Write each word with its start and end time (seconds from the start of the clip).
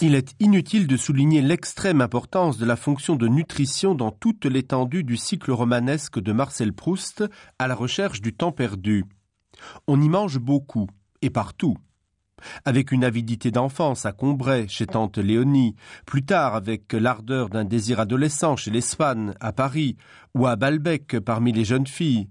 Il 0.00 0.14
est 0.14 0.34
inutile 0.40 0.86
de 0.86 0.96
souligner 0.96 1.42
l'extrême 1.42 2.00
importance 2.00 2.58
de 2.58 2.64
la 2.64 2.76
fonction 2.76 3.16
de 3.16 3.28
nutrition 3.28 3.94
dans 3.94 4.10
toute 4.10 4.44
l'étendue 4.46 5.04
du 5.04 5.16
cycle 5.16 5.52
romanesque 5.52 6.18
de 6.18 6.32
Marcel 6.32 6.72
Proust 6.72 7.24
à 7.58 7.68
la 7.68 7.74
recherche 7.74 8.20
du 8.20 8.34
temps 8.34 8.52
perdu. 8.52 9.04
On 9.86 10.00
y 10.00 10.08
mange 10.08 10.38
beaucoup, 10.38 10.88
et 11.22 11.30
partout. 11.30 11.76
Avec 12.64 12.92
une 12.92 13.04
avidité 13.04 13.50
d'enfance 13.50 14.04
à 14.04 14.12
Combray, 14.12 14.68
chez 14.68 14.86
tante 14.86 15.18
Léonie, 15.18 15.76
plus 16.06 16.24
tard 16.24 16.54
avec 16.54 16.92
l'ardeur 16.92 17.48
d'un 17.48 17.64
désir 17.64 18.00
adolescent 18.00 18.56
chez 18.56 18.70
les 18.70 18.80
Swan, 18.80 19.34
à 19.40 19.52
Paris, 19.52 19.96
ou 20.34 20.46
à 20.46 20.56
Balbec 20.56 21.18
parmi 21.20 21.52
les 21.52 21.64
jeunes 21.64 21.86
filles, 21.86 22.28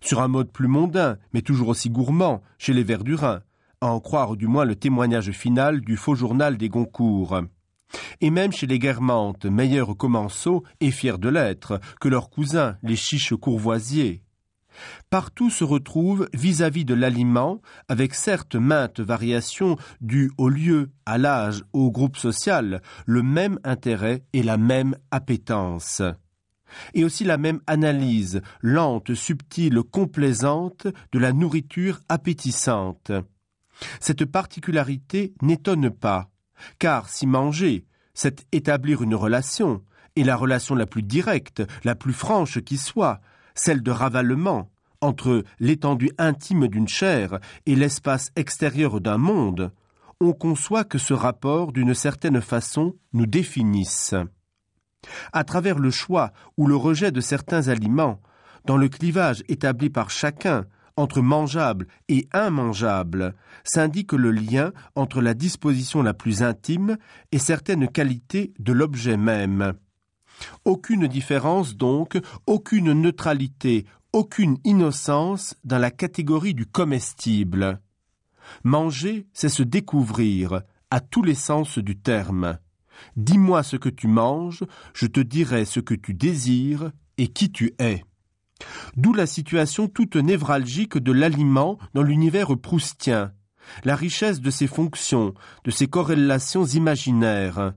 sur 0.00 0.20
un 0.20 0.28
mode 0.28 0.52
plus 0.52 0.68
mondain, 0.68 1.18
mais 1.32 1.42
toujours 1.42 1.68
aussi 1.68 1.90
gourmand, 1.90 2.42
chez 2.58 2.72
les 2.72 2.84
Verdurins, 2.84 3.40
à 3.80 3.86
en 3.86 4.00
croire 4.00 4.36
du 4.36 4.46
moins 4.46 4.64
le 4.64 4.76
témoignage 4.76 5.30
final 5.30 5.80
du 5.80 5.96
faux 5.96 6.14
journal 6.14 6.56
des 6.56 6.68
Goncourt. 6.68 7.40
Et 8.20 8.30
même 8.30 8.52
chez 8.52 8.66
les 8.66 8.78
Guermantes, 8.78 9.46
meilleurs 9.46 9.96
commensaux 9.96 10.64
et 10.80 10.90
fiers 10.90 11.18
de 11.18 11.28
l'être, 11.28 11.80
que 12.00 12.08
leurs 12.08 12.30
cousins, 12.30 12.76
les 12.82 12.96
chiches 12.96 13.34
courvoisiers. 13.34 14.22
Partout 15.08 15.50
se 15.50 15.64
retrouve 15.64 16.28
vis-à-vis 16.32 16.84
de 16.84 16.94
l'aliment, 16.94 17.60
avec 17.88 18.14
certes 18.14 18.54
maintes 18.54 19.00
variations 19.00 19.76
dues 20.00 20.30
au 20.38 20.48
lieu, 20.48 20.90
à 21.06 21.18
l'âge, 21.18 21.64
au 21.72 21.90
groupe 21.90 22.16
social, 22.16 22.82
le 23.06 23.22
même 23.22 23.58
intérêt 23.64 24.22
et 24.32 24.42
la 24.42 24.56
même 24.56 24.94
appétence 25.10 26.02
et 26.94 27.04
aussi 27.04 27.24
la 27.24 27.36
même 27.36 27.60
analyse, 27.66 28.42
lente, 28.60 29.14
subtile, 29.14 29.82
complaisante, 29.82 30.86
de 31.12 31.18
la 31.18 31.32
nourriture 31.32 31.98
appétissante. 32.08 33.12
Cette 34.00 34.24
particularité 34.24 35.34
n'étonne 35.42 35.90
pas, 35.90 36.30
car 36.78 37.08
si 37.08 37.26
manger, 37.26 37.84
c'est 38.14 38.46
établir 38.52 39.02
une 39.02 39.14
relation, 39.14 39.82
et 40.16 40.24
la 40.24 40.36
relation 40.36 40.74
la 40.74 40.86
plus 40.86 41.02
directe, 41.02 41.62
la 41.84 41.94
plus 41.94 42.12
franche 42.12 42.60
qui 42.60 42.76
soit, 42.76 43.20
celle 43.54 43.82
de 43.82 43.90
ravalement, 43.90 44.70
entre 45.00 45.44
l'étendue 45.58 46.10
intime 46.18 46.68
d'une 46.68 46.88
chair 46.88 47.38
et 47.66 47.74
l'espace 47.74 48.30
extérieur 48.36 49.00
d'un 49.00 49.18
monde, 49.18 49.72
on 50.20 50.32
conçoit 50.32 50.84
que 50.84 50.98
ce 50.98 51.14
rapport, 51.14 51.72
d'une 51.72 51.94
certaine 51.94 52.42
façon, 52.42 52.94
nous 53.14 53.26
définisse. 53.26 54.14
À 55.32 55.44
travers 55.44 55.78
le 55.78 55.90
choix 55.90 56.32
ou 56.58 56.66
le 56.66 56.76
rejet 56.76 57.10
de 57.10 57.22
certains 57.22 57.68
aliments, 57.68 58.20
dans 58.66 58.76
le 58.76 58.90
clivage 58.90 59.42
établi 59.48 59.88
par 59.88 60.10
chacun 60.10 60.66
entre 61.00 61.20
mangeable 61.20 61.86
et 62.08 62.28
immangeable, 62.34 63.34
s'indique 63.64 64.12
le 64.12 64.30
lien 64.30 64.72
entre 64.94 65.20
la 65.20 65.34
disposition 65.34 66.02
la 66.02 66.14
plus 66.14 66.42
intime 66.42 66.96
et 67.32 67.38
certaines 67.38 67.88
qualités 67.88 68.52
de 68.58 68.72
l'objet 68.72 69.16
même. 69.16 69.74
Aucune 70.64 71.06
différence 71.06 71.76
donc, 71.76 72.18
aucune 72.46 72.92
neutralité, 72.92 73.86
aucune 74.12 74.58
innocence 74.64 75.54
dans 75.64 75.78
la 75.78 75.90
catégorie 75.90 76.54
du 76.54 76.66
comestible. 76.66 77.80
Manger, 78.64 79.26
c'est 79.32 79.48
se 79.48 79.62
découvrir, 79.62 80.62
à 80.90 81.00
tous 81.00 81.22
les 81.22 81.34
sens 81.34 81.78
du 81.78 81.96
terme. 81.96 82.58
Dis-moi 83.16 83.62
ce 83.62 83.76
que 83.76 83.88
tu 83.88 84.08
manges, 84.08 84.64
je 84.92 85.06
te 85.06 85.20
dirai 85.20 85.64
ce 85.64 85.80
que 85.80 85.94
tu 85.94 86.14
désires 86.14 86.90
et 87.16 87.28
qui 87.28 87.50
tu 87.52 87.74
es. 87.78 88.04
D'où 88.96 89.12
la 89.12 89.26
situation 89.26 89.88
toute 89.88 90.16
névralgique 90.16 90.98
de 90.98 91.12
l'aliment 91.12 91.78
dans 91.94 92.02
l'univers 92.02 92.56
proustien, 92.56 93.32
la 93.84 93.96
richesse 93.96 94.40
de 94.40 94.50
ses 94.50 94.66
fonctions, 94.66 95.34
de 95.64 95.70
ses 95.70 95.86
corrélations 95.86 96.64
imaginaires. 96.64 97.72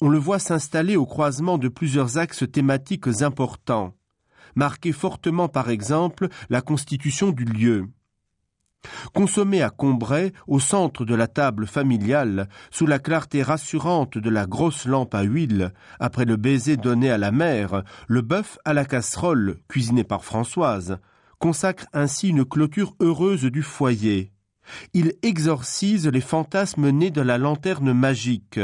On 0.00 0.08
le 0.08 0.18
voit 0.18 0.38
s'installer 0.38 0.96
au 0.96 1.06
croisement 1.06 1.58
de 1.58 1.68
plusieurs 1.68 2.18
axes 2.18 2.44
thématiques 2.50 3.22
importants, 3.22 3.94
marquer 4.54 4.92
fortement 4.92 5.48
par 5.48 5.70
exemple 5.70 6.28
la 6.50 6.60
constitution 6.60 7.30
du 7.30 7.44
lieu. 7.44 7.88
Consommé 9.12 9.62
à 9.62 9.70
Combray, 9.70 10.32
au 10.46 10.60
centre 10.60 11.04
de 11.04 11.14
la 11.14 11.26
table 11.26 11.66
familiale, 11.66 12.48
sous 12.70 12.86
la 12.86 12.98
clarté 12.98 13.42
rassurante 13.42 14.18
de 14.18 14.30
la 14.30 14.46
grosse 14.46 14.86
lampe 14.86 15.14
à 15.14 15.22
huile, 15.22 15.72
après 16.00 16.24
le 16.24 16.36
baiser 16.36 16.76
donné 16.76 17.10
à 17.10 17.18
la 17.18 17.32
mère, 17.32 17.82
le 18.08 18.20
bœuf 18.20 18.58
à 18.64 18.74
la 18.74 18.84
casserole, 18.84 19.56
cuisiné 19.68 20.04
par 20.04 20.24
Françoise, 20.24 20.98
consacre 21.38 21.86
ainsi 21.92 22.28
une 22.28 22.44
clôture 22.44 22.94
heureuse 23.00 23.44
du 23.44 23.62
foyer. 23.62 24.33
Il 24.92 25.14
exorcise 25.22 26.06
les 26.06 26.20
fantasmes 26.20 26.90
nés 26.90 27.10
de 27.10 27.20
la 27.20 27.38
lanterne 27.38 27.92
magique, 27.92 28.60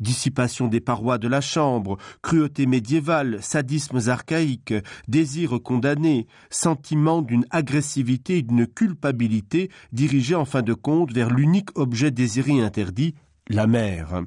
dissipation 0.00 0.68
des 0.68 0.80
parois 0.80 1.18
de 1.18 1.28
la 1.28 1.40
chambre, 1.40 1.98
cruauté 2.22 2.66
médiévale, 2.66 3.42
sadismes 3.42 4.08
archaïques, 4.08 4.74
désirs 5.08 5.60
condamnés, 5.62 6.26
sentiment 6.50 7.22
d'une 7.22 7.46
agressivité 7.50 8.38
et 8.38 8.42
d'une 8.42 8.66
culpabilité 8.66 9.70
dirigés 9.92 10.34
en 10.34 10.44
fin 10.44 10.62
de 10.62 10.74
compte 10.74 11.12
vers 11.12 11.30
l'unique 11.30 11.76
objet 11.78 12.10
désiré 12.10 12.60
interdit, 12.60 13.14
la 13.48 13.66
mère. 13.66 14.22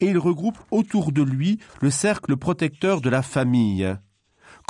Et 0.00 0.06
il 0.06 0.18
regroupe 0.18 0.58
autour 0.70 1.12
de 1.12 1.22
lui 1.22 1.58
le 1.80 1.90
cercle 1.90 2.36
protecteur 2.36 3.00
de 3.00 3.08
la 3.08 3.22
famille. 3.22 3.96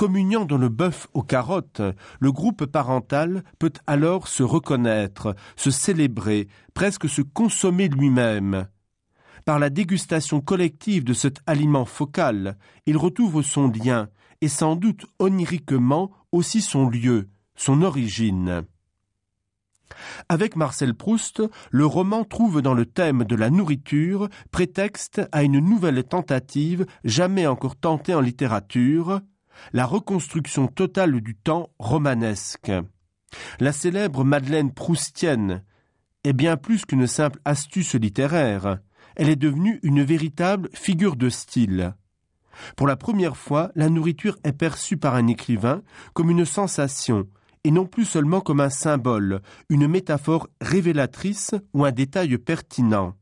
Communiant 0.02 0.44
dans 0.44 0.58
le 0.58 0.68
bœuf 0.68 1.06
aux 1.14 1.22
carottes, 1.22 1.80
le 2.18 2.32
groupe 2.32 2.66
parental 2.66 3.44
peut 3.60 3.72
alors 3.86 4.26
se 4.26 4.42
reconnaître, 4.42 5.36
se 5.54 5.70
célébrer, 5.70 6.48
presque 6.74 7.08
se 7.08 7.22
consommer 7.22 7.86
lui-même. 7.86 8.66
Par 9.44 9.60
la 9.60 9.70
dégustation 9.70 10.40
collective 10.40 11.04
de 11.04 11.12
cet 11.12 11.38
aliment 11.46 11.84
focal, 11.84 12.58
il 12.86 12.96
retrouve 12.96 13.42
son 13.42 13.68
lien, 13.68 14.08
et 14.40 14.48
sans 14.48 14.74
doute 14.74 15.06
oniriquement 15.20 16.10
aussi 16.32 16.62
son 16.62 16.88
lieu, 16.88 17.28
son 17.54 17.80
origine. 17.82 18.64
Avec 20.28 20.56
Marcel 20.56 20.94
Proust, 20.94 21.44
le 21.70 21.86
roman 21.86 22.24
trouve 22.24 22.60
dans 22.60 22.74
le 22.74 22.86
thème 22.86 23.22
de 23.22 23.36
la 23.36 23.50
nourriture 23.50 24.28
prétexte 24.50 25.22
à 25.30 25.44
une 25.44 25.60
nouvelle 25.60 26.02
tentative 26.02 26.86
jamais 27.04 27.46
encore 27.46 27.76
tentée 27.76 28.14
en 28.14 28.20
littérature, 28.20 29.20
la 29.72 29.86
reconstruction 29.86 30.66
totale 30.66 31.20
du 31.20 31.34
temps 31.34 31.70
romanesque. 31.78 32.72
La 33.60 33.72
célèbre 33.72 34.24
Madeleine 34.24 34.72
proustienne 34.72 35.64
est 36.24 36.32
bien 36.32 36.56
plus 36.56 36.84
qu'une 36.84 37.06
simple 37.06 37.40
astuce 37.44 37.94
littéraire, 37.94 38.78
elle 39.16 39.28
est 39.28 39.36
devenue 39.36 39.78
une 39.82 40.02
véritable 40.02 40.68
figure 40.72 41.16
de 41.16 41.28
style. 41.28 41.94
Pour 42.76 42.86
la 42.86 42.96
première 42.96 43.36
fois, 43.36 43.70
la 43.74 43.88
nourriture 43.88 44.38
est 44.44 44.52
perçue 44.52 44.96
par 44.96 45.14
un 45.14 45.26
écrivain 45.26 45.82
comme 46.12 46.30
une 46.30 46.44
sensation, 46.44 47.26
et 47.64 47.70
non 47.70 47.86
plus 47.86 48.04
seulement 48.04 48.40
comme 48.40 48.60
un 48.60 48.70
symbole, 48.70 49.40
une 49.68 49.86
métaphore 49.86 50.48
révélatrice 50.60 51.54
ou 51.74 51.84
un 51.84 51.92
détail 51.92 52.36
pertinent. 52.38 53.14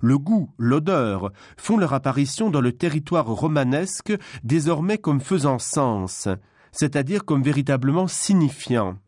Le 0.00 0.18
goût, 0.18 0.50
l'odeur 0.58 1.32
font 1.56 1.76
leur 1.76 1.92
apparition 1.92 2.50
dans 2.50 2.60
le 2.60 2.72
territoire 2.72 3.26
romanesque 3.26 4.12
désormais 4.44 4.98
comme 4.98 5.20
faisant 5.20 5.58
sens, 5.58 6.28
c'est-à-dire 6.72 7.24
comme 7.24 7.42
véritablement 7.42 8.06
signifiant. 8.06 8.98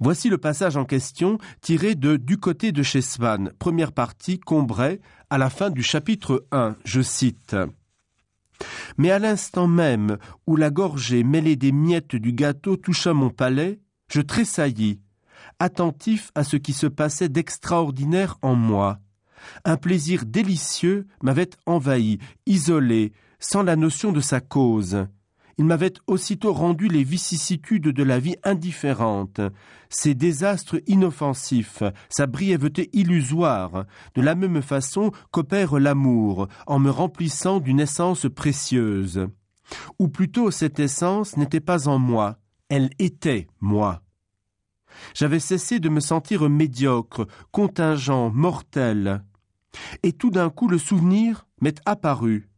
Voici 0.00 0.28
le 0.28 0.38
passage 0.38 0.76
en 0.76 0.84
question 0.84 1.38
tiré 1.60 1.94
de 1.94 2.16
Du 2.16 2.36
côté 2.36 2.72
de 2.72 2.82
chez 2.82 3.02
Swann, 3.02 3.52
première 3.58 3.92
partie, 3.92 4.38
Combray, 4.38 5.00
à 5.30 5.38
la 5.38 5.50
fin 5.50 5.70
du 5.70 5.82
chapitre 5.82 6.46
1, 6.52 6.76
je 6.84 7.00
cite. 7.00 7.56
Mais 8.98 9.10
à 9.10 9.18
l'instant 9.18 9.66
même 9.66 10.18
où 10.46 10.56
la 10.56 10.70
gorgée 10.70 11.24
mêlée 11.24 11.56
des 11.56 11.72
miettes 11.72 12.16
du 12.16 12.32
gâteau 12.32 12.76
toucha 12.76 13.12
mon 13.12 13.30
palais, 13.30 13.80
je 14.08 14.20
tressaillis, 14.20 15.00
attentif 15.58 16.30
à 16.34 16.44
ce 16.44 16.56
qui 16.56 16.72
se 16.72 16.86
passait 16.86 17.28
d'extraordinaire 17.28 18.38
en 18.42 18.54
moi. 18.54 18.98
Un 19.64 19.76
plaisir 19.76 20.24
délicieux 20.26 21.06
m'avait 21.22 21.50
envahi, 21.66 22.18
isolé, 22.46 23.12
sans 23.38 23.62
la 23.62 23.76
notion 23.76 24.12
de 24.12 24.20
sa 24.20 24.40
cause. 24.40 25.06
Il 25.58 25.66
m'avait 25.66 25.92
aussitôt 26.06 26.52
rendu 26.52 26.88
les 26.88 27.04
vicissitudes 27.04 27.88
de 27.88 28.02
la 28.02 28.18
vie 28.18 28.36
indifférentes, 28.42 29.40
ses 29.90 30.14
désastres 30.14 30.80
inoffensifs, 30.86 31.82
sa 32.08 32.26
brièveté 32.26 32.88
illusoire, 32.92 33.84
de 34.14 34.22
la 34.22 34.34
même 34.34 34.62
façon 34.62 35.12
qu'opère 35.30 35.78
l'amour, 35.78 36.48
en 36.66 36.78
me 36.78 36.90
remplissant 36.90 37.60
d'une 37.60 37.80
essence 37.80 38.26
précieuse. 38.34 39.28
Ou 39.98 40.08
plutôt 40.08 40.50
cette 40.50 40.80
essence 40.80 41.36
n'était 41.36 41.60
pas 41.60 41.88
en 41.88 41.98
moi, 41.98 42.38
elle 42.68 42.90
était 42.98 43.46
moi. 43.60 44.02
J'avais 45.14 45.40
cessé 45.40 45.80
de 45.80 45.88
me 45.88 46.00
sentir 46.00 46.48
médiocre, 46.48 47.26
contingent, 47.50 48.30
mortel. 48.30 49.22
Et 50.02 50.12
tout 50.12 50.30
d'un 50.30 50.50
coup 50.50 50.68
le 50.68 50.78
souvenir 50.78 51.46
m'est 51.60 51.80
apparu. 51.86 52.48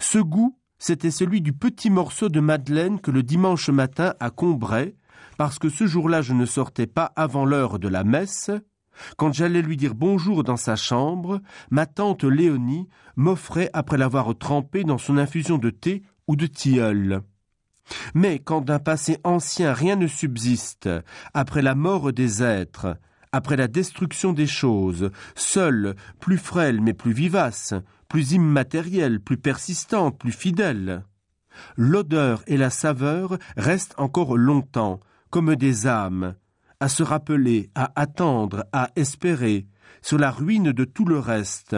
Ce 0.00 0.18
goût, 0.18 0.58
c'était 0.78 1.10
celui 1.10 1.40
du 1.40 1.52
petit 1.52 1.90
morceau 1.90 2.28
de 2.28 2.40
madeleine 2.40 3.00
que 3.00 3.10
le 3.10 3.22
dimanche 3.22 3.70
matin 3.70 4.14
à 4.20 4.30
Combray, 4.30 4.94
parce 5.38 5.58
que 5.58 5.68
ce 5.68 5.86
jour-là 5.86 6.22
je 6.22 6.32
ne 6.32 6.46
sortais 6.46 6.86
pas 6.86 7.12
avant 7.16 7.44
l'heure 7.44 7.78
de 7.78 7.88
la 7.88 8.04
messe, 8.04 8.50
Quand 9.16 9.32
j'allais 9.32 9.62
lui 9.62 9.76
dire 9.76 9.94
bonjour 9.94 10.42
dans 10.44 10.56
sa 10.56 10.76
chambre, 10.76 11.40
ma 11.70 11.86
tante 11.86 12.24
Léonie 12.24 12.88
m'offrait 13.16 13.70
après 13.72 13.98
l'avoir 13.98 14.36
trempé 14.36 14.84
dans 14.84 14.98
son 14.98 15.18
infusion 15.18 15.58
de 15.58 15.70
thé 15.70 16.02
ou 16.26 16.36
de 16.36 16.46
tilleul. 16.46 17.22
Mais 18.14 18.38
quand 18.38 18.62
d'un 18.62 18.78
passé 18.78 19.18
ancien 19.22 19.72
rien 19.72 19.96
ne 19.96 20.08
subsiste, 20.08 20.88
après 21.34 21.62
la 21.62 21.74
mort 21.74 22.12
des 22.12 22.42
êtres, 22.42 22.96
après 23.36 23.56
la 23.56 23.68
destruction 23.68 24.32
des 24.32 24.46
choses, 24.46 25.10
seule, 25.34 25.94
plus 26.18 26.38
frêle 26.38 26.80
mais 26.80 26.94
plus 26.94 27.12
vivace, 27.12 27.74
plus 28.08 28.32
immatérielle, 28.32 29.20
plus 29.20 29.36
persistante, 29.36 30.18
plus 30.18 30.32
fidèle, 30.32 31.04
l'odeur 31.76 32.42
et 32.46 32.56
la 32.56 32.70
saveur 32.70 33.38
restent 33.56 33.94
encore 33.98 34.36
longtemps, 34.36 35.00
comme 35.30 35.54
des 35.54 35.86
âmes, 35.86 36.34
à 36.80 36.88
se 36.88 37.02
rappeler, 37.02 37.70
à 37.74 37.92
attendre, 38.00 38.64
à 38.72 38.90
espérer, 38.96 39.66
sur 40.02 40.18
la 40.18 40.30
ruine 40.30 40.72
de 40.72 40.84
tout 40.84 41.04
le 41.04 41.18
reste, 41.18 41.76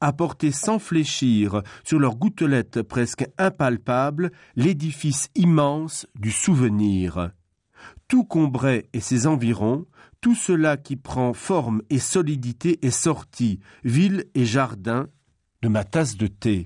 à 0.00 0.12
porter 0.12 0.52
sans 0.52 0.78
fléchir 0.78 1.62
sur 1.84 1.98
leurs 1.98 2.16
gouttelettes 2.16 2.82
presque 2.82 3.26
impalpables 3.38 4.30
l'édifice 4.54 5.28
immense 5.34 6.06
du 6.14 6.30
souvenir. 6.30 7.30
Tout 8.08 8.24
Combray 8.24 8.88
et 8.92 9.00
ses 9.00 9.26
environs, 9.26 9.86
tout 10.24 10.34
cela 10.34 10.78
qui 10.78 10.96
prend 10.96 11.34
forme 11.34 11.82
et 11.90 11.98
solidité 11.98 12.78
est 12.80 12.90
sorti, 12.90 13.60
ville 13.84 14.24
et 14.34 14.46
jardin, 14.46 15.08
de 15.60 15.68
ma 15.68 15.84
tasse 15.84 16.16
de 16.16 16.28
thé. 16.28 16.64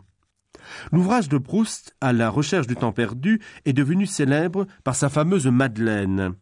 L'ouvrage 0.93 1.29
de 1.29 1.39
Proust, 1.39 1.97
à 2.01 2.13
la 2.13 2.31
recherche 2.31 2.69
du 2.69 2.77
temps 2.77 2.93
perdu, 2.93 3.41
est 3.65 3.73
devenu 3.73 4.07
célèbre 4.07 4.69
par 4.85 4.95
sa 4.95 5.09
fameuse 5.09 5.49
Madeleine. 5.49 6.35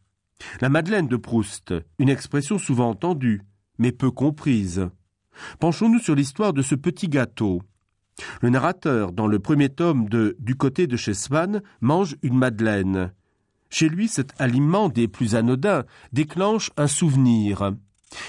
La 0.61 0.69
Madeleine 0.69 1.09
de 1.09 1.17
Proust, 1.17 1.73
une 1.99 2.11
expression 2.11 2.59
souvent 2.59 2.91
entendue, 2.91 3.41
mais 3.79 3.93
peu 3.93 4.11
comprise. 4.11 4.87
Penchons-nous 5.59 6.01
sur 6.01 6.15
l'histoire 6.15 6.53
de 6.53 6.61
ce 6.61 6.75
petit 6.75 7.09
gâteau. 7.09 7.63
Le 8.43 8.51
narrateur, 8.51 9.13
dans 9.13 9.27
le 9.27 9.39
premier 9.39 9.71
tome 9.71 10.11
de 10.11 10.37
Du 10.39 10.55
côté 10.55 10.87
de 10.87 10.99
chez 10.99 11.15
Swann, 11.15 11.63
mange 11.81 12.17
une 12.23 12.37
madeleine. 12.37 13.11
Chez 13.71 13.89
lui, 13.89 14.09
cet 14.09 14.33
aliment 14.41 14.89
des 14.89 15.09
plus 15.09 15.35
anodins 15.35 15.85
déclenche 16.13 16.71
un 16.77 16.87
souvenir. 16.87 17.73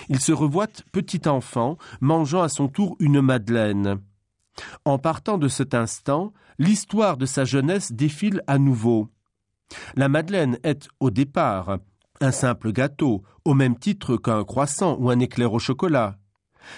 Il 0.09 0.19
se 0.19 0.31
revoit 0.31 0.67
petit 0.91 1.27
enfant, 1.27 1.77
mangeant 2.01 2.41
à 2.41 2.49
son 2.49 2.67
tour 2.67 2.95
une 2.99 3.21
madeleine. 3.21 3.99
En 4.85 4.97
partant 4.97 5.37
de 5.37 5.47
cet 5.47 5.73
instant, 5.73 6.33
l'histoire 6.57 7.17
de 7.17 7.25
sa 7.25 7.45
jeunesse 7.45 7.91
défile 7.91 8.41
à 8.47 8.57
nouveau. 8.57 9.09
La 9.95 10.09
madeleine 10.09 10.57
est, 10.63 10.87
au 10.99 11.11
départ, 11.11 11.77
un 12.21 12.31
simple 12.31 12.71
gâteau, 12.71 13.23
au 13.45 13.53
même 13.53 13.77
titre 13.77 14.17
qu'un 14.17 14.43
croissant 14.43 14.97
ou 14.99 15.09
un 15.09 15.19
éclair 15.19 15.53
au 15.53 15.59
chocolat. 15.59 16.17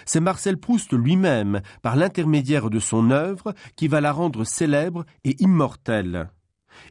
C'est 0.05 0.19
Marcel 0.19 0.57
Proust 0.57 0.94
lui-même, 0.94 1.62
par 1.81 1.95
l'intermédiaire 1.95 2.69
de 2.69 2.79
son 2.79 3.09
œuvre, 3.12 3.53
qui 3.75 3.88
va 3.88 4.01
la 4.01 4.12
rendre 4.12 4.44
célèbre 4.44 5.05
et 5.23 5.41
immortelle. 5.41 6.29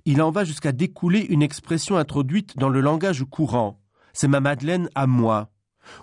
Il 0.04 0.22
en 0.22 0.30
va 0.30 0.44
jusqu'à 0.44 0.72
découler 0.72 1.20
une 1.20 1.42
expression 1.42 1.96
introduite 1.96 2.56
dans 2.56 2.68
le 2.68 2.80
langage 2.80 3.24
courant. 3.24 3.80
C'est 4.12 4.28
ma 4.28 4.40
Madeleine 4.40 4.88
à 4.94 5.06
moi, 5.06 5.50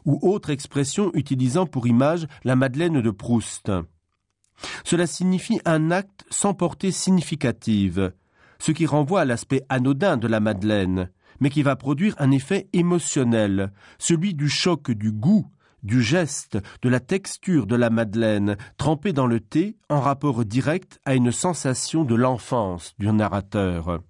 ou 0.06 0.20
autre 0.22 0.50
expression 0.50 1.12
utilisant 1.14 1.66
pour 1.66 1.88
image 1.88 2.28
la 2.44 2.56
Madeleine 2.56 3.02
de 3.02 3.12
Proust. 3.12 3.72
Cela 4.84 5.08
signifie 5.08 5.60
un 5.66 5.92
acte 5.92 6.26
sans 6.30 6.54
portée 6.54 6.92
significative, 6.92 8.14
ce 8.60 8.72
qui 8.72 8.86
renvoie 8.86 9.22
à 9.22 9.26
l'aspect 9.26 9.64
anodin 9.70 10.18
de 10.18 10.28
la 10.28 10.40
Madeleine, 10.40 11.10
mais 11.40 11.50
qui 11.50 11.64
va 11.64 11.76
produire 11.76 12.16
un 12.20 12.32
effet 12.32 12.70
émotionnel, 12.74 13.74
celui 14.00 14.34
du 14.34 14.50
choc 14.50 14.92
du 14.92 15.12
goût, 15.12 15.48
du 15.86 16.02
geste, 16.02 16.58
de 16.82 16.90
la 16.90 17.00
texture 17.00 17.68
de 17.68 17.76
la 17.76 17.90
madeleine, 17.90 18.58
trempée 18.78 19.14
dans 19.14 19.28
le 19.28 19.40
thé, 19.40 19.78
en 19.90 20.02
rapport 20.02 20.44
direct 20.44 21.00
à 21.06 21.16
une 21.16 21.32
sensation 21.32 22.04
de 22.04 22.16
l'enfance 22.16 22.94
du 23.00 23.12
narrateur. 23.12 24.02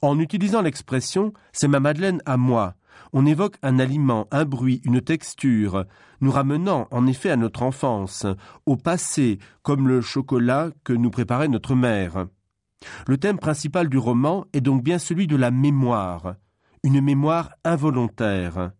En 0.00 0.18
utilisant 0.18 0.62
l'expression 0.62 1.34
c'est 1.52 1.68
ma 1.68 1.80
madeleine 1.80 2.22
à 2.24 2.38
moi, 2.38 2.74
on 3.12 3.26
évoque 3.26 3.56
un 3.62 3.78
aliment, 3.78 4.26
un 4.30 4.44
bruit, 4.44 4.80
une 4.84 5.00
texture, 5.00 5.84
nous 6.20 6.30
ramenant 6.30 6.88
en 6.90 7.06
effet 7.06 7.30
à 7.30 7.36
notre 7.36 7.62
enfance, 7.62 8.26
au 8.66 8.76
passé, 8.76 9.38
comme 9.62 9.88
le 9.88 10.00
chocolat 10.00 10.70
que 10.84 10.92
nous 10.92 11.10
préparait 11.10 11.48
notre 11.48 11.74
mère. 11.74 12.26
Le 13.06 13.16
thème 13.18 13.38
principal 13.38 13.88
du 13.88 13.98
roman 13.98 14.46
est 14.52 14.60
donc 14.60 14.82
bien 14.82 14.98
celui 14.98 15.26
de 15.26 15.36
la 15.36 15.50
mémoire, 15.50 16.34
une 16.84 17.00
mémoire 17.00 17.50
involontaire. 17.64 18.72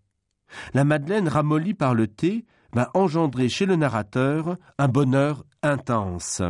La 0.75 0.85
Madeleine 0.85 1.29
ramollie 1.29 1.75
par 1.75 1.95
le 1.95 2.07
thé 2.07 2.45
va 2.73 2.91
engendrer 2.95 3.49
chez 3.49 3.67
le 3.67 3.77
narrateur 3.77 4.57
un 4.79 4.89
bonheur 4.89 5.45
intense. 5.63 6.43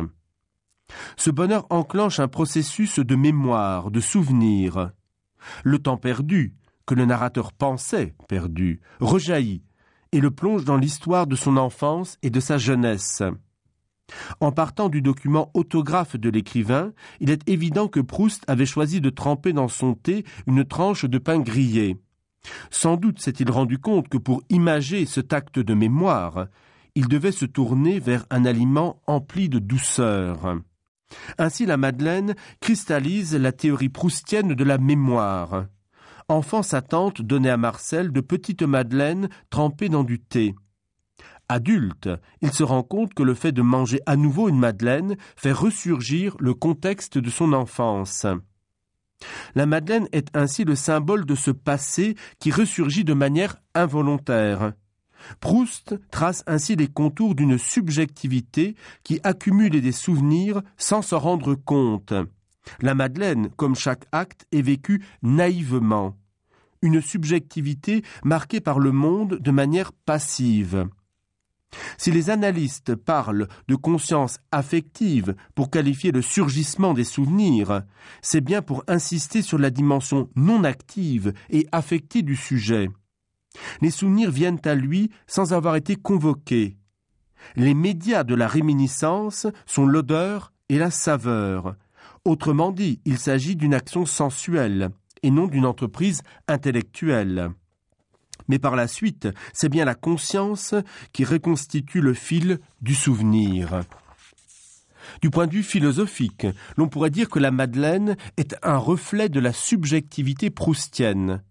Ce 1.17 1.29
bonheur 1.29 1.67
enclenche 1.69 2.19
un 2.19 2.27
processus 2.27 2.99
de 2.99 3.15
mémoire, 3.15 3.91
de 3.91 3.99
souvenir. 3.99 4.91
Le 5.63 5.79
temps 5.79 5.97
perdu, 5.97 6.55
que 6.85 6.95
le 6.95 7.05
narrateur 7.05 7.53
pensait 7.53 8.15
perdu, 8.27 8.81
rejaillit 8.99 9.63
et 10.11 10.19
le 10.19 10.31
plonge 10.31 10.65
dans 10.65 10.77
l'histoire 10.77 11.27
de 11.27 11.35
son 11.35 11.55
enfance 11.57 12.17
et 12.23 12.31
de 12.31 12.39
sa 12.39 12.57
jeunesse. 12.57 13.21
En 14.39 14.51
partant 14.51 14.89
du 14.89 15.03
document 15.03 15.51
autographe 15.53 16.15
de 16.15 16.29
l'écrivain, 16.29 16.93
il 17.19 17.29
est 17.29 17.47
évident 17.47 17.87
que 17.87 17.99
Proust 17.99 18.43
avait 18.47 18.65
choisi 18.65 19.01
de 19.01 19.11
tremper 19.11 19.53
dans 19.53 19.67
son 19.67 19.93
thé 19.93 20.25
une 20.47 20.65
tranche 20.65 21.05
de 21.05 21.17
pain 21.19 21.39
grillé. 21.39 21.97
Sans 22.71 22.97
doute 22.97 23.19
s'est-il 23.19 23.49
rendu 23.51 23.79
compte 23.79 24.09
que 24.09 24.17
pour 24.17 24.41
imager 24.49 25.05
ce 25.05 25.21
acte 25.31 25.59
de 25.59 25.73
mémoire, 25.73 26.47
il 26.95 27.07
devait 27.07 27.31
se 27.31 27.45
tourner 27.45 27.99
vers 27.99 28.25
un 28.29 28.45
aliment 28.45 29.01
empli 29.07 29.49
de 29.49 29.59
douceur. 29.59 30.59
Ainsi 31.37 31.65
la 31.65 31.77
Madeleine 31.77 32.35
cristallise 32.59 33.35
la 33.35 33.51
théorie 33.51 33.89
proustienne 33.89 34.53
de 34.53 34.63
la 34.63 34.77
mémoire. 34.77 35.65
Enfant, 36.27 36.61
sa 36.61 36.81
tante 36.81 37.21
donnait 37.21 37.49
à 37.49 37.57
Marcel 37.57 38.11
de 38.11 38.21
petites 38.21 38.61
madeleines 38.61 39.29
trempées 39.49 39.89
dans 39.89 40.03
du 40.03 40.19
thé. 40.19 40.53
Adulte, 41.47 42.09
il 42.41 42.53
se 42.53 42.61
rend 42.61 42.83
compte 42.83 43.15
que 43.15 43.23
le 43.23 43.33
fait 43.33 43.51
de 43.51 43.63
manger 43.63 43.99
à 44.05 44.15
nouveau 44.15 44.49
une 44.49 44.59
madeleine 44.59 45.17
fait 45.35 45.51
ressurgir 45.51 46.35
le 46.39 46.53
contexte 46.53 47.17
de 47.17 47.31
son 47.31 47.53
enfance. 47.53 48.27
La 49.55 49.65
madeleine 49.65 50.07
est 50.11 50.35
ainsi 50.35 50.63
le 50.63 50.75
symbole 50.75 51.25
de 51.25 51.35
ce 51.35 51.51
passé 51.51 52.15
qui 52.39 52.51
ressurgit 52.51 53.03
de 53.03 53.13
manière 53.13 53.57
involontaire. 53.75 54.73
Proust 55.39 55.99
trace 56.11 56.43
ainsi 56.47 56.75
les 56.75 56.87
contours 56.87 57.35
d'une 57.35 57.57
subjectivité 57.57 58.75
qui 59.03 59.19
accumule 59.23 59.81
des 59.81 59.91
souvenirs 59.91 60.61
sans 60.77 61.01
s'en 61.01 61.19
rendre 61.19 61.55
compte. 61.55 62.13
La 62.81 62.95
Madeleine, 62.95 63.49
comme 63.55 63.75
chaque 63.75 64.05
acte, 64.11 64.45
est 64.51 64.61
vécue 64.61 65.03
naïvement. 65.21 66.15
Une 66.81 67.01
subjectivité 67.01 68.03
marquée 68.23 68.61
par 68.61 68.79
le 68.79 68.91
monde 68.91 69.39
de 69.39 69.51
manière 69.51 69.91
passive. 69.91 70.87
Si 71.97 72.11
les 72.11 72.29
analystes 72.29 72.95
parlent 72.95 73.47
de 73.67 73.75
conscience 73.75 74.39
affective 74.51 75.35
pour 75.55 75.69
qualifier 75.69 76.11
le 76.11 76.21
surgissement 76.21 76.93
des 76.93 77.03
souvenirs, 77.03 77.83
c'est 78.21 78.41
bien 78.41 78.61
pour 78.61 78.83
insister 78.87 79.41
sur 79.41 79.57
la 79.57 79.69
dimension 79.69 80.29
non 80.35 80.63
active 80.63 81.33
et 81.49 81.67
affectée 81.71 82.21
du 82.21 82.35
sujet. 82.35 82.89
Les 83.81 83.91
souvenirs 83.91 84.31
viennent 84.31 84.61
à 84.65 84.75
lui 84.75 85.09
sans 85.27 85.53
avoir 85.53 85.75
été 85.75 85.95
convoqués. 85.95 86.77
Les 87.55 87.73
médias 87.73 88.23
de 88.23 88.35
la 88.35 88.47
réminiscence 88.47 89.47
sont 89.65 89.85
l'odeur 89.85 90.53
et 90.69 90.77
la 90.77 90.91
saveur. 90.91 91.75
Autrement 92.25 92.71
dit, 92.71 93.01
il 93.05 93.17
s'agit 93.17 93.55
d'une 93.55 93.73
action 93.73 94.05
sensuelle 94.05 94.89
et 95.23 95.31
non 95.31 95.47
d'une 95.47 95.65
entreprise 95.65 96.21
intellectuelle 96.47 97.51
mais 98.49 98.59
par 98.59 98.75
la 98.75 98.89
suite, 98.89 99.29
c'est 99.53 99.69
bien 99.69 99.85
la 99.85 99.95
conscience 99.95 100.75
qui 101.13 101.23
reconstitue 101.23 102.01
le 102.01 102.13
fil 102.13 102.59
du 102.81 102.95
souvenir. 102.95 103.81
Du 105.21 105.29
point 105.29 105.47
de 105.47 105.53
vue 105.53 105.63
philosophique, 105.63 106.45
l'on 106.75 106.87
pourrait 106.87 107.09
dire 107.09 107.29
que 107.29 107.39
la 107.39 107.51
Madeleine 107.51 108.17
est 108.37 108.55
un 108.61 108.77
reflet 108.77 109.29
de 109.29 109.39
la 109.39 109.53
subjectivité 109.53 110.49
proustienne. 110.49 111.41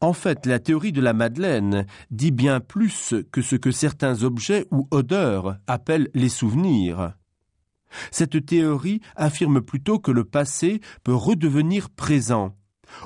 En 0.00 0.12
fait, 0.12 0.46
la 0.46 0.58
théorie 0.58 0.92
de 0.92 1.00
la 1.00 1.14
Madeleine 1.14 1.86
dit 2.10 2.32
bien 2.32 2.60
plus 2.60 3.14
que 3.32 3.40
ce 3.40 3.56
que 3.56 3.70
certains 3.70 4.22
objets 4.22 4.66
ou 4.70 4.86
odeurs 4.90 5.56
appellent 5.66 6.10
les 6.14 6.28
souvenirs. 6.28 7.14
Cette 8.10 8.44
théorie 8.46 9.00
affirme 9.16 9.60
plutôt 9.60 9.98
que 9.98 10.12
le 10.12 10.24
passé 10.24 10.80
peut 11.02 11.14
redevenir 11.14 11.90
présent, 11.90 12.54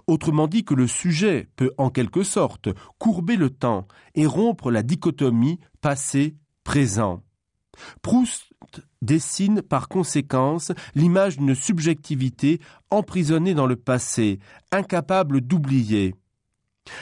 Autrement 0.07 0.47
dit 0.47 0.64
que 0.64 0.75
le 0.75 0.87
sujet 0.87 1.49
peut 1.57 1.73
en 1.79 1.91
quelque 1.91 2.23
sorte 2.23 2.69
courber 2.99 3.37
le 3.37 3.50
temps 3.50 3.87
et 4.14 4.26
rompre 4.26 4.71
la 4.71 4.83
dichotomie 4.83 5.59
passé-présent. 5.81 7.23
Proust 8.03 8.53
dessine 9.03 9.62
par 9.62 9.88
conséquence 9.88 10.73
l'image 10.95 11.38
d'une 11.38 11.55
subjectivité 11.55 12.61
emprisonnée 12.91 13.55
dans 13.55 13.67
le 13.67 13.76
passé, 13.76 14.38
incapable 14.73 15.41
d'oublier. 15.41 16.14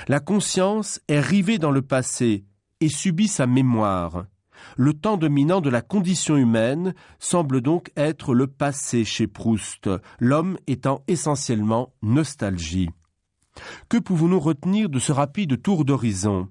La 0.09 0.21
conscience 0.21 1.01
est 1.09 1.21
rivée 1.21 1.59
dans 1.59 1.71
le 1.71 1.83
passé, 1.83 2.45
et 2.83 2.89
subit 2.89 3.29
sa 3.29 3.47
mémoire. 3.47 4.27
Le 4.77 4.95
temps 4.95 5.17
dominant 5.17 5.61
de 5.61 5.71
la 5.71 5.83
condition 5.83 6.37
humaine 6.37 6.95
semble 7.19 7.61
donc 7.61 7.91
être 7.97 8.35
le 8.35 8.47
passé 8.47 9.05
chez 9.05 9.27
Proust, 9.27 9.91
l'homme 10.19 10.59
étant 10.67 11.03
essentiellement 11.09 11.93
nostalgie. 12.03 12.91
Que 13.89 13.99
pouvons-nous 13.99 14.41
retenir 14.41 14.89
de 14.89 14.99
ce 14.99 15.13
rapide 15.13 15.61
tour 15.61 15.85
d'horizon? 15.85 16.49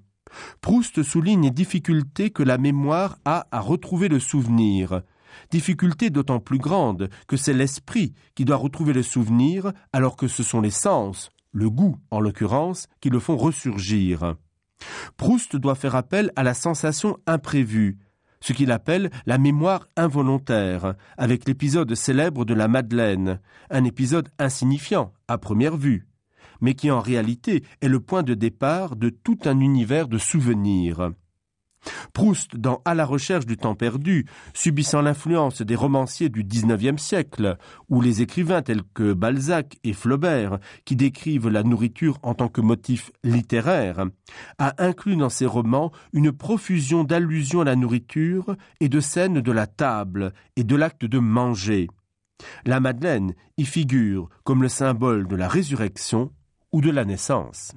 Proust 0.60 1.02
souligne 1.02 1.44
les 1.44 1.50
difficultés 1.50 2.30
que 2.30 2.42
la 2.42 2.58
mémoire 2.58 3.18
a 3.24 3.46
à 3.50 3.60
retrouver 3.60 4.08
le 4.08 4.18
souvenir, 4.18 5.02
difficulté 5.50 6.10
d'autant 6.10 6.40
plus 6.40 6.58
grande 6.58 7.10
que 7.26 7.36
c'est 7.36 7.52
l'esprit 7.52 8.14
qui 8.34 8.44
doit 8.44 8.56
retrouver 8.56 8.92
le 8.92 9.02
souvenir 9.02 9.72
alors 9.92 10.16
que 10.16 10.28
ce 10.28 10.42
sont 10.42 10.60
les 10.60 10.70
sens, 10.70 11.30
le 11.52 11.68
goût 11.70 11.96
en 12.10 12.20
l'occurrence, 12.20 12.88
qui 13.00 13.10
le 13.10 13.18
font 13.18 13.36
ressurgir. 13.36 14.36
Proust 15.16 15.56
doit 15.56 15.74
faire 15.74 15.96
appel 15.96 16.32
à 16.36 16.42
la 16.42 16.54
sensation 16.54 17.18
imprévue, 17.26 17.98
ce 18.40 18.52
qu'il 18.52 18.72
appelle 18.72 19.10
la 19.24 19.38
mémoire 19.38 19.88
involontaire, 19.96 20.94
avec 21.16 21.46
l'épisode 21.46 21.94
célèbre 21.94 22.44
de 22.44 22.54
la 22.54 22.68
Madeleine, 22.68 23.40
un 23.70 23.84
épisode 23.84 24.28
insignifiant 24.38 25.12
à 25.28 25.38
première 25.38 25.76
vue, 25.76 26.06
mais 26.60 26.74
qui 26.74 26.90
en 26.90 27.00
réalité 27.00 27.64
est 27.80 27.88
le 27.88 28.00
point 28.00 28.22
de 28.22 28.34
départ 28.34 28.96
de 28.96 29.10
tout 29.10 29.38
un 29.44 29.60
univers 29.60 30.08
de 30.08 30.18
souvenirs. 30.18 31.12
Proust, 32.12 32.56
dans 32.56 32.82
À 32.84 32.94
la 32.94 33.04
recherche 33.04 33.46
du 33.46 33.56
temps 33.56 33.74
perdu, 33.74 34.26
subissant 34.54 35.02
l'influence 35.02 35.62
des 35.62 35.74
romanciers 35.74 36.28
du 36.28 36.44
XIXe 36.44 37.00
siècle, 37.00 37.56
ou 37.88 38.00
les 38.00 38.22
écrivains 38.22 38.62
tels 38.62 38.82
que 38.94 39.12
Balzac 39.12 39.78
et 39.84 39.92
Flaubert, 39.92 40.58
qui 40.84 40.96
décrivent 40.96 41.48
la 41.48 41.62
nourriture 41.62 42.18
en 42.22 42.34
tant 42.34 42.48
que 42.48 42.60
motif 42.60 43.10
littéraire, 43.24 44.06
a 44.58 44.74
inclus 44.78 45.16
dans 45.16 45.28
ses 45.28 45.46
romans 45.46 45.92
une 46.12 46.32
profusion 46.32 47.04
d'allusions 47.04 47.62
à 47.62 47.64
la 47.64 47.76
nourriture 47.76 48.56
et 48.80 48.88
de 48.88 49.00
scènes 49.00 49.40
de 49.40 49.52
la 49.52 49.66
table 49.66 50.32
et 50.56 50.64
de 50.64 50.76
l'acte 50.76 51.04
de 51.04 51.18
manger. 51.18 51.88
La 52.64 52.80
Madeleine 52.80 53.34
y 53.56 53.64
figure 53.64 54.28
comme 54.44 54.62
le 54.62 54.68
symbole 54.68 55.28
de 55.28 55.36
la 55.36 55.48
résurrection 55.48 56.32
ou 56.72 56.80
de 56.80 56.90
la 56.90 57.04
naissance. 57.04 57.72